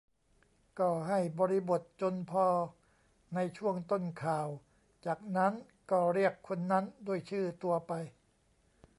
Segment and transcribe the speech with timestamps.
[0.79, 2.47] ก็ให้บริบทจนพอ
[3.35, 4.47] ในช่วงต้นข่าว
[5.05, 5.53] จากนั้น
[5.91, 7.93] ก็เรียกคนนั้นด้วยชื่อตัวไป